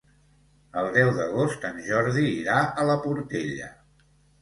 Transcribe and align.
El 0.81 0.89
deu 0.95 1.11
d'agost 1.19 1.69
en 1.71 1.79
Jordi 1.91 2.27
irà 2.41 2.59
a 2.65 2.91
la 2.91 2.99
Portella. 3.07 3.73